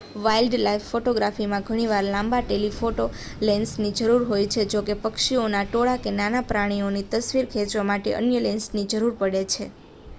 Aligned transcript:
wildlife 0.19 0.85
ફોટોગ્રાફીમાં 0.85 1.65
ઘણીવાર 1.65 2.05
લાંબા 2.05 2.39
ટેલિફોટો 2.43 3.05
લેન્સની 3.41 3.91
જરૂર 3.99 4.25
હોય 4.25 4.47
છે 4.47 4.65
જોકે 4.67 4.95
પક્ષીઓના 5.03 5.63
ટોળા 5.65 5.97
કે 5.99 6.13
નાના 6.13 6.47
પ્રાણીઓની 6.47 7.05
તસ્વીર 7.11 7.51
ખેંચવા 7.51 7.85
માટે 7.85 8.15
અન્ય 8.15 8.41
લેન્સની 8.41 8.87
જરૂર 8.87 9.13
પડે 9.17 9.43
છે 9.47 9.69